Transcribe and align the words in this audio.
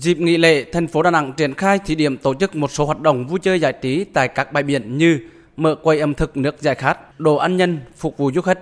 Dịp 0.00 0.18
nghỉ 0.18 0.36
lễ, 0.36 0.64
thành 0.64 0.86
phố 0.86 1.02
Đà 1.02 1.10
Nẵng 1.10 1.32
triển 1.32 1.54
khai 1.54 1.78
thí 1.78 1.94
điểm 1.94 2.16
tổ 2.16 2.34
chức 2.34 2.56
một 2.56 2.70
số 2.70 2.84
hoạt 2.84 3.00
động 3.00 3.26
vui 3.26 3.38
chơi 3.42 3.60
giải 3.60 3.72
trí 3.82 4.04
tại 4.04 4.28
các 4.28 4.52
bãi 4.52 4.62
biển 4.62 4.98
như 4.98 5.20
mở 5.56 5.74
quầy 5.74 6.00
ẩm 6.00 6.14
thực 6.14 6.36
nước 6.36 6.56
giải 6.60 6.74
khát, 6.74 7.20
đồ 7.20 7.36
ăn 7.36 7.56
nhân 7.56 7.78
phục 7.96 8.16
vụ 8.16 8.32
du 8.32 8.40
khách. 8.40 8.58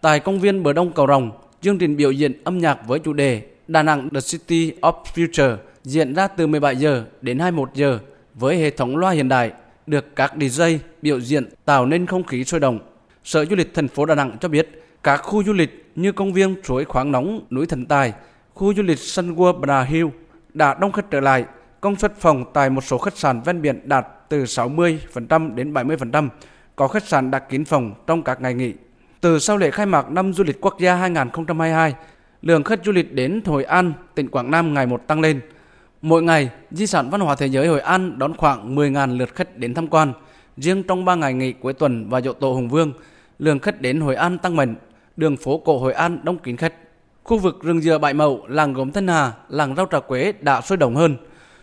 Tại 0.00 0.20
công 0.20 0.40
viên 0.40 0.62
bờ 0.62 0.72
đông 0.72 0.92
Cầu 0.92 1.06
Rồng, 1.06 1.30
chương 1.60 1.78
trình 1.78 1.96
biểu 1.96 2.10
diễn 2.10 2.32
âm 2.44 2.58
nhạc 2.58 2.86
với 2.86 2.98
chủ 2.98 3.12
đề 3.12 3.42
Đà 3.68 3.82
Nẵng 3.82 4.10
The 4.10 4.20
City 4.20 4.72
of 4.80 4.92
Future 5.14 5.56
diễn 5.82 6.14
ra 6.14 6.28
từ 6.28 6.46
17 6.46 6.76
giờ 6.76 7.04
đến 7.22 7.38
21 7.38 7.68
giờ 7.74 7.98
với 8.34 8.56
hệ 8.56 8.70
thống 8.70 8.96
loa 8.96 9.10
hiện 9.10 9.28
đại, 9.28 9.52
được 9.86 10.16
các 10.16 10.32
DJ 10.36 10.78
biểu 11.02 11.20
diễn 11.20 11.44
tạo 11.64 11.86
nên 11.86 12.06
không 12.06 12.24
khí 12.24 12.44
sôi 12.44 12.60
động. 12.60 12.78
Sở 13.24 13.44
Du 13.44 13.56
lịch 13.56 13.74
thành 13.74 13.88
phố 13.88 14.06
Đà 14.06 14.14
Nẵng 14.14 14.36
cho 14.40 14.48
biết 14.48 14.82
các 15.02 15.16
khu 15.16 15.44
du 15.44 15.52
lịch 15.52 15.84
như 15.96 16.12
công 16.12 16.32
viên 16.32 16.54
suối 16.64 16.84
khoáng 16.84 17.12
nóng 17.12 17.40
núi 17.50 17.66
Thần 17.66 17.86
Tài, 17.86 18.12
khu 18.54 18.74
du 18.74 18.82
lịch 18.82 18.98
Sun 18.98 19.34
World 19.34 19.60
Bra 19.60 19.82
Hill 19.82 20.06
đã 20.56 20.74
đông 20.74 20.92
khách 20.92 21.10
trở 21.10 21.20
lại. 21.20 21.44
Công 21.80 21.96
suất 21.96 22.16
phòng 22.18 22.44
tại 22.52 22.70
một 22.70 22.84
số 22.84 22.98
khách 22.98 23.16
sạn 23.16 23.40
ven 23.40 23.62
biển 23.62 23.80
đạt 23.84 24.06
từ 24.28 24.44
60% 24.44 25.54
đến 25.54 25.72
70%, 25.72 26.28
có 26.76 26.88
khách 26.88 27.04
sạn 27.04 27.30
đặt 27.30 27.48
kín 27.48 27.64
phòng 27.64 27.94
trong 28.06 28.22
các 28.22 28.40
ngày 28.40 28.54
nghỉ. 28.54 28.72
Từ 29.20 29.38
sau 29.38 29.56
lễ 29.56 29.70
khai 29.70 29.86
mạc 29.86 30.10
năm 30.10 30.32
du 30.32 30.44
lịch 30.44 30.60
quốc 30.60 30.78
gia 30.78 30.94
2022, 30.94 31.94
lượng 32.42 32.64
khách 32.64 32.84
du 32.84 32.92
lịch 32.92 33.12
đến 33.12 33.40
Hội 33.46 33.64
An, 33.64 33.92
tỉnh 34.14 34.28
Quảng 34.28 34.50
Nam 34.50 34.74
ngày 34.74 34.86
một 34.86 35.06
tăng 35.06 35.20
lên. 35.20 35.40
Mỗi 36.02 36.22
ngày, 36.22 36.50
di 36.70 36.86
sản 36.86 37.10
văn 37.10 37.20
hóa 37.20 37.34
thế 37.34 37.46
giới 37.46 37.66
Hội 37.66 37.80
An 37.80 38.18
đón 38.18 38.36
khoảng 38.36 38.76
10.000 38.76 39.16
lượt 39.16 39.34
khách 39.34 39.56
đến 39.56 39.74
tham 39.74 39.88
quan. 39.88 40.12
Riêng 40.56 40.82
trong 40.82 41.04
3 41.04 41.14
ngày 41.14 41.34
nghỉ 41.34 41.52
cuối 41.52 41.72
tuần 41.72 42.08
và 42.08 42.20
dỗ 42.20 42.32
tổ 42.32 42.52
Hùng 42.52 42.68
Vương, 42.68 42.92
lượng 43.38 43.58
khách 43.58 43.80
đến 43.80 44.00
Hội 44.00 44.14
An 44.14 44.38
tăng 44.38 44.56
mạnh, 44.56 44.74
đường 45.16 45.36
phố 45.36 45.58
cổ 45.58 45.78
Hội 45.78 45.92
An 45.92 46.18
đông 46.22 46.38
kín 46.38 46.56
khách. 46.56 46.72
Khu 47.26 47.38
vực 47.38 47.62
rừng 47.62 47.80
dừa 47.80 47.98
Bãi 47.98 48.14
Mậu, 48.14 48.44
làng 48.48 48.72
gốm 48.72 48.92
Thanh 48.92 49.08
Hà, 49.08 49.32
làng 49.48 49.76
rau 49.76 49.86
trà 49.92 50.00
quế 50.00 50.32
đã 50.40 50.60
sôi 50.60 50.78
động 50.78 50.96
hơn. 50.96 51.16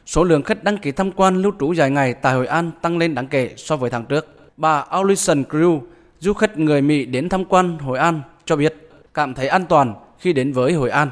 Số 0.05 0.23
lượng 0.23 0.43
khách 0.43 0.63
đăng 0.63 0.77
ký 0.77 0.91
tham 0.91 1.11
quan 1.11 1.41
lưu 1.41 1.51
trú 1.59 1.73
dài 1.73 1.91
ngày 1.91 2.13
tại 2.13 2.33
Hội 2.33 2.47
An 2.47 2.71
tăng 2.81 2.97
lên 2.97 3.15
đáng 3.15 3.27
kể 3.27 3.49
so 3.57 3.75
với 3.75 3.89
tháng 3.89 4.05
trước. 4.05 4.27
Bà 4.57 4.79
Alison 4.79 5.43
Crew, 5.43 5.81
du 6.19 6.33
khách 6.33 6.57
người 6.57 6.81
Mỹ 6.81 7.05
đến 7.05 7.29
tham 7.29 7.45
quan 7.45 7.77
Hội 7.79 7.97
An 7.97 8.21
cho 8.45 8.55
biết 8.55 8.89
cảm 9.13 9.33
thấy 9.33 9.47
an 9.47 9.65
toàn 9.65 9.93
khi 10.19 10.33
đến 10.33 10.53
với 10.53 10.73
Hội 10.73 10.89
An. 10.89 11.09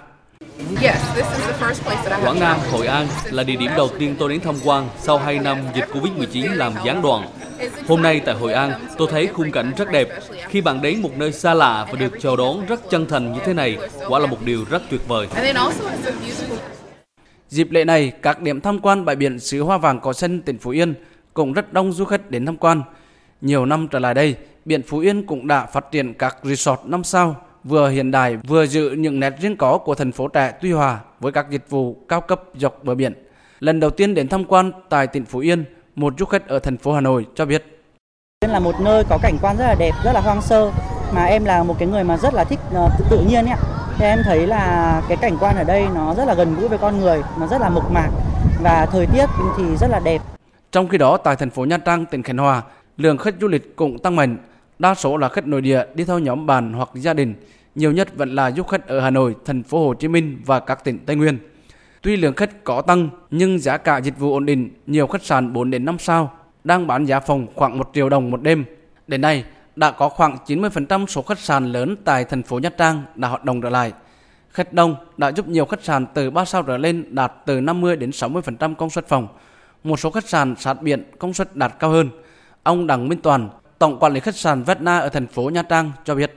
Quảng 2.24 2.40
Nam, 2.40 2.58
Hội 2.72 2.88
An 2.88 3.08
là 3.32 3.44
địa 3.44 3.56
điểm 3.56 3.72
đầu 3.78 3.90
tiên 4.00 4.16
tôi 4.20 4.30
đến 4.30 4.40
tham 4.40 4.56
quan 4.64 4.88
sau 5.00 5.18
2 5.18 5.40
năm 5.40 5.58
dịch 5.76 5.86
Covid-19 5.94 6.56
làm 6.56 6.74
gián 6.86 7.02
đoạn. 7.02 7.28
Hôm 7.88 8.02
nay 8.02 8.22
tại 8.26 8.36
Hội 8.36 8.54
An, 8.54 8.72
tôi 8.98 9.08
thấy 9.12 9.28
khung 9.28 9.52
cảnh 9.52 9.72
rất 9.78 9.92
đẹp. 9.92 10.08
Khi 10.48 10.62
bạn 10.62 10.82
đến 10.82 11.02
một 11.02 11.18
nơi 11.18 11.32
xa 11.32 11.54
lạ 11.54 11.88
và 11.92 12.00
được 12.00 12.14
chào 12.20 12.36
đón 12.36 12.66
rất 12.68 12.90
chân 12.90 13.06
thành 13.08 13.34
như 13.34 13.40
thế 13.46 13.54
này, 13.54 13.78
quả 14.08 14.20
là 14.20 14.28
một 14.28 14.38
điều 14.46 14.66
rất 14.70 14.82
tuyệt 14.90 15.02
vời. 15.08 15.28
Dịp 17.50 17.72
lễ 17.72 17.86
này, 17.86 18.12
các 18.22 18.42
điểm 18.42 18.62
tham 18.62 18.80
quan 18.80 19.06
bãi 19.06 19.16
biển 19.16 19.40
xứ 19.40 19.62
Hoa 19.62 19.78
Vàng 19.78 20.00
Cỏ 20.00 20.14
Xanh, 20.14 20.42
tỉnh 20.42 20.58
Phú 20.58 20.72
Yên 20.72 20.94
cũng 21.34 21.54
rất 21.54 21.74
đông 21.74 21.92
du 21.92 22.06
khách 22.06 22.32
đến 22.32 22.46
tham 22.46 22.58
quan. 22.58 22.82
Nhiều 23.42 23.66
năm 23.66 23.88
trở 23.88 24.00
lại 24.00 24.14
đây, 24.14 24.36
biển 24.66 24.82
Phú 24.84 25.00
Yên 25.00 25.26
cũng 25.26 25.48
đã 25.48 25.66
phát 25.66 25.92
triển 25.92 26.14
các 26.14 26.38
resort 26.44 26.80
5 26.86 27.04
sao, 27.04 27.36
vừa 27.64 27.90
hiện 27.90 28.12
đại 28.12 28.38
vừa 28.48 28.66
giữ 28.66 28.90
những 28.90 29.20
nét 29.20 29.34
riêng 29.42 29.58
có 29.58 29.78
của 29.78 29.96
thành 29.96 30.12
phố 30.12 30.28
trẻ 30.28 30.54
Tuy 30.62 30.72
Hòa 30.72 31.00
với 31.20 31.32
các 31.32 31.50
dịch 31.50 31.70
vụ 31.70 31.98
cao 32.08 32.22
cấp 32.22 32.44
dọc 32.56 32.84
bờ 32.84 32.96
biển. 32.96 33.14
Lần 33.60 33.80
đầu 33.80 33.90
tiên 33.90 34.14
đến 34.14 34.28
tham 34.28 34.46
quan 34.46 34.72
tại 34.90 35.08
tỉnh 35.08 35.26
Phú 35.26 35.40
Yên, 35.40 35.64
một 35.96 36.14
du 36.20 36.26
khách 36.26 36.48
ở 36.48 36.60
thành 36.60 36.78
phố 36.78 36.94
Hà 36.94 37.02
Nội 37.02 37.26
cho 37.36 37.46
biết. 37.46 37.82
là 38.48 38.60
một 38.60 38.76
nơi 38.82 39.04
có 39.10 39.20
cảnh 39.22 39.38
quan 39.42 39.58
rất 39.58 39.66
là 39.66 39.76
đẹp, 39.80 39.92
rất 40.04 40.12
là 40.14 40.22
hoang 40.22 40.42
sơ 40.42 40.72
mà 41.14 41.26
em 41.26 41.46
là 41.46 41.64
một 41.64 41.76
cái 41.80 41.88
người 41.88 42.04
mà 42.04 42.18
rất 42.18 42.34
là 42.34 42.44
thích 42.44 42.60
uh, 42.86 42.92
tự 43.10 43.26
nhiên 43.30 43.46
ấy. 43.46 43.58
Thì 43.98 44.06
em 44.06 44.20
thấy 44.26 44.48
là 44.48 45.02
cái 45.08 45.18
cảnh 45.18 45.38
quan 45.40 45.56
ở 45.56 45.64
đây 45.64 45.88
nó 45.96 46.16
rất 46.16 46.26
là 46.26 46.34
gần 46.34 46.56
gũi 46.56 46.68
với 46.68 46.78
con 46.78 47.00
người, 47.00 47.22
nó 47.40 47.48
rất 47.48 47.62
là 47.62 47.70
mộc 47.70 47.92
mạc 47.92 48.10
và 48.64 48.88
thời 48.92 49.06
tiết 49.06 49.26
thì 49.58 49.64
rất 49.76 49.88
là 49.90 50.00
đẹp. 50.00 50.22
Trong 50.72 50.88
khi 50.88 50.98
đó 50.98 51.18
tại 51.18 51.36
thành 51.36 51.50
phố 51.50 51.66
Nha 51.66 51.78
Trang, 51.78 52.06
tỉnh 52.06 52.24
Khánh 52.24 52.38
Hòa, 52.38 52.62
lượng 52.98 53.18
khách 53.18 53.36
du 53.42 53.48
lịch 53.48 53.76
cũng 53.76 54.00
tăng 54.00 54.16
mạnh. 54.16 54.38
Đa 54.80 54.96
số 54.96 55.18
là 55.18 55.30
khách 55.30 55.48
nội 55.48 55.62
địa 55.62 55.84
đi 55.94 56.04
theo 56.04 56.20
nhóm 56.20 56.46
bạn 56.46 56.74
hoặc 56.74 56.90
gia 56.94 57.14
đình. 57.14 57.34
Nhiều 57.76 57.92
nhất 57.92 58.16
vẫn 58.16 58.36
là 58.36 58.52
du 58.52 58.64
khách 58.64 58.88
ở 58.88 59.00
Hà 59.00 59.10
Nội, 59.10 59.36
thành 59.46 59.64
phố 59.64 59.88
Hồ 59.88 59.94
Chí 59.94 60.08
Minh 60.08 60.42
và 60.46 60.60
các 60.60 60.84
tỉnh 60.84 61.00
Tây 61.06 61.16
Nguyên. 61.16 61.38
Tuy 62.02 62.18
lượng 62.18 62.34
khách 62.34 62.64
có 62.64 62.82
tăng 62.82 63.10
nhưng 63.32 63.60
giá 63.60 63.78
cả 63.78 63.98
dịch 63.98 64.20
vụ 64.20 64.34
ổn 64.34 64.46
định, 64.46 64.70
nhiều 64.88 65.08
khách 65.08 65.24
sạn 65.24 65.54
4 65.54 65.72
đến 65.72 65.86
5 65.86 66.00
sao 66.00 66.34
đang 66.64 66.88
bán 66.88 67.06
giá 67.06 67.20
phòng 67.20 67.48
khoảng 67.56 67.78
1 67.78 67.92
triệu 67.94 68.10
đồng 68.10 68.32
một 68.32 68.42
đêm. 68.42 68.66
Đến 69.08 69.22
nay, 69.22 69.44
đã 69.76 69.92
có 69.92 70.10
khoảng 70.10 70.38
90% 70.46 71.06
số 71.06 71.22
khách 71.22 71.40
sạn 71.40 71.72
lớn 71.72 71.96
tại 72.06 72.26
thành 72.26 72.44
phố 72.44 72.60
Nha 72.60 72.70
Trang 72.70 73.04
đã 73.16 73.28
hoạt 73.28 73.44
động 73.44 73.62
trở 73.62 73.70
lại. 73.70 73.94
Khách 74.50 74.74
đông 74.74 74.96
đã 75.18 75.32
giúp 75.32 75.48
nhiều 75.48 75.66
khách 75.66 75.84
sạn 75.84 76.06
từ 76.14 76.32
3 76.32 76.46
sao 76.46 76.64
trở 76.64 76.78
lên 76.78 77.16
đạt 77.16 77.34
từ 77.46 77.62
50 77.62 77.96
đến 77.96 78.10
60% 78.10 78.76
công 78.76 78.90
suất 78.90 79.08
phòng. 79.08 79.28
Một 79.84 80.00
số 80.00 80.12
khách 80.12 80.30
sạn 80.30 80.56
sát 80.56 80.82
biển 80.82 81.04
công 81.20 81.34
suất 81.34 81.56
đạt 81.56 81.74
cao 81.80 81.90
hơn. 81.90 82.10
Ông 82.64 82.88
Đặng 82.88 83.10
Minh 83.10 83.22
Toàn, 83.22 83.50
Tổng 83.80 84.00
quản 84.00 84.14
lý 84.14 84.20
khách 84.20 84.36
sạn 84.36 84.64
Vetna 84.64 85.00
ở 85.00 85.10
thành 85.10 85.28
phố 85.28 85.50
Nha 85.50 85.64
Trang 85.64 85.92
cho 86.06 86.16
biết 86.16 86.36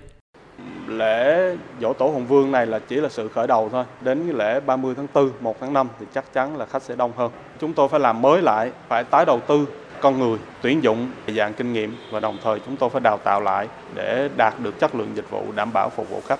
lễ 0.89 1.34
dỗ 1.81 1.93
tổ 1.93 2.07
Hùng 2.07 2.27
Vương 2.27 2.53
này 2.53 2.67
là 2.67 2.79
chỉ 2.79 2.97
là 2.97 3.09
sự 3.09 3.29
khởi 3.29 3.47
đầu 3.47 3.69
thôi. 3.73 3.85
Đến 4.01 4.25
cái 4.27 4.35
lễ 4.39 4.61
30 4.61 4.95
tháng 4.97 5.07
4, 5.15 5.31
1 5.41 5.57
tháng 5.61 5.73
5 5.73 5.89
thì 6.01 6.07
chắc 6.15 6.33
chắn 6.33 6.57
là 6.57 6.67
khách 6.67 6.83
sẽ 6.83 6.97
đông 6.97 7.13
hơn. 7.17 7.31
Chúng 7.61 7.73
tôi 7.73 7.89
phải 7.89 8.01
làm 8.01 8.23
mới 8.23 8.43
lại, 8.43 8.71
phải 8.89 9.05
tái 9.05 9.25
đầu 9.27 9.41
tư 9.41 9.67
con 10.01 10.19
người, 10.19 10.39
tuyển 10.63 10.83
dụng 10.83 11.11
dạng 11.37 11.55
kinh 11.55 11.73
nghiệm 11.73 11.97
và 12.11 12.21
đồng 12.21 12.39
thời 12.43 12.61
chúng 12.67 12.77
tôi 12.77 12.91
phải 12.91 13.01
đào 13.01 13.19
tạo 13.19 13.41
lại 13.41 13.69
để 13.95 14.29
đạt 14.37 14.55
được 14.61 14.81
chất 14.81 14.95
lượng 14.95 15.11
dịch 15.15 15.31
vụ 15.31 15.43
đảm 15.55 15.73
bảo 15.73 15.91
phục 15.91 16.11
vụ 16.11 16.21
khách. 16.27 16.39